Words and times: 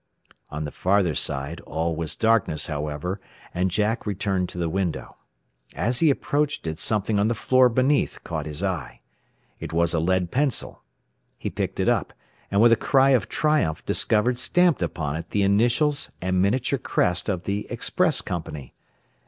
On 0.49 0.65
the 0.65 0.71
farther 0.71 1.13
side 1.13 1.59
all 1.61 1.95
was 1.95 2.15
darkness, 2.15 2.65
however, 2.65 3.21
and 3.53 3.69
Jack 3.69 4.03
returned 4.07 4.49
to 4.49 4.57
the 4.57 4.67
window. 4.67 5.15
As 5.75 5.99
he 5.99 6.09
approached 6.09 6.65
it 6.65 6.79
something 6.79 7.19
on 7.19 7.27
the 7.27 7.35
floor 7.35 7.69
beneath 7.69 8.23
caught 8.23 8.47
his 8.47 8.63
eye. 8.63 9.01
It 9.59 9.73
was 9.73 9.93
a 9.93 9.99
lead 9.99 10.31
pencil. 10.31 10.81
He 11.37 11.51
picked 11.51 11.79
it 11.79 11.87
up, 11.87 12.13
and 12.49 12.59
with 12.63 12.71
a 12.71 12.75
cry 12.75 13.11
of 13.11 13.29
triumph 13.29 13.85
discovered 13.85 14.39
stamped 14.39 14.81
upon 14.81 15.17
it 15.17 15.29
the 15.29 15.43
initials 15.43 16.11
and 16.19 16.41
miniature 16.41 16.79
crest 16.79 17.29
of 17.29 17.43
the 17.43 17.67
express 17.69 18.21
company. 18.21 18.73